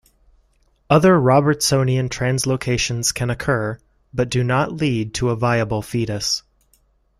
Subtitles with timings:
[0.89, 3.77] Other Robertsonian translocations can occur,
[4.11, 6.41] but do not lead to a viable fetus.